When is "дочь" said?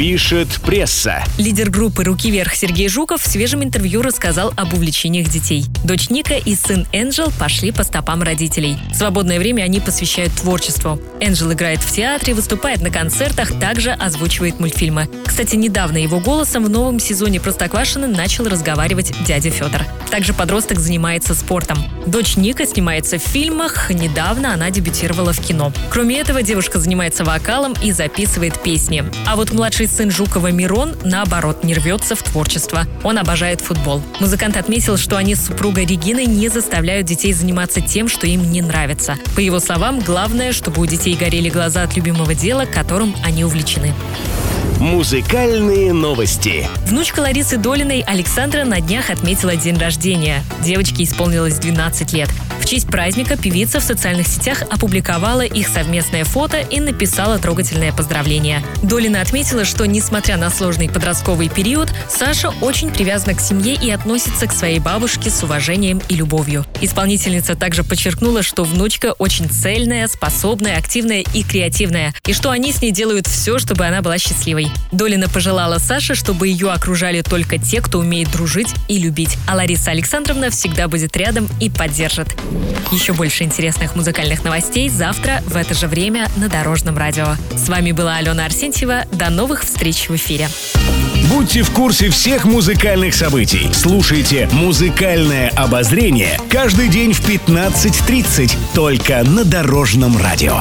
5.84-6.08, 22.06-22.38